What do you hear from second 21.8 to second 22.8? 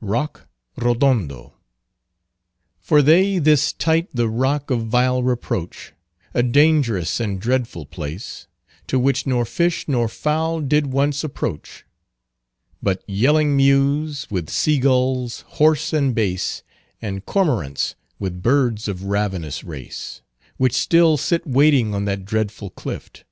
on that dreadful